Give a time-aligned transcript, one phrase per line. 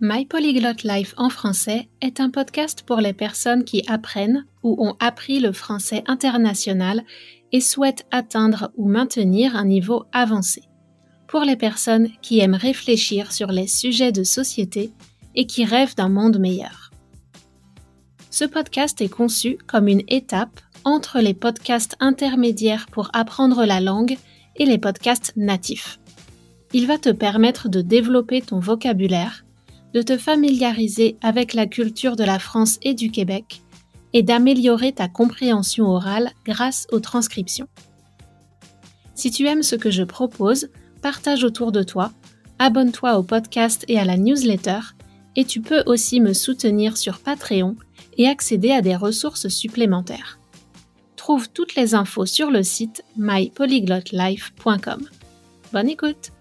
[0.00, 4.94] My Polyglot Life en français est un podcast pour les personnes qui apprennent ou ont
[5.00, 7.02] appris le français international
[7.50, 10.62] et souhaitent atteindre ou maintenir un niveau avancé.
[11.26, 14.92] Pour les personnes qui aiment réfléchir sur les sujets de société
[15.34, 16.92] et qui rêvent d'un monde meilleur.
[18.30, 24.16] Ce podcast est conçu comme une étape entre les podcasts intermédiaires pour apprendre la langue
[24.54, 25.98] et les podcasts natifs.
[26.72, 29.44] Il va te permettre de développer ton vocabulaire,
[29.94, 33.62] de te familiariser avec la culture de la France et du Québec
[34.12, 37.68] et d'améliorer ta compréhension orale grâce aux transcriptions.
[39.14, 40.68] Si tu aimes ce que je propose,
[41.02, 42.12] partage autour de toi,
[42.58, 44.80] abonne-toi au podcast et à la newsletter,
[45.36, 47.76] et tu peux aussi me soutenir sur Patreon
[48.16, 50.38] et accéder à des ressources supplémentaires.
[51.16, 55.08] Trouve toutes les infos sur le site mypolyglotlife.com.
[55.72, 56.32] Bonne écoute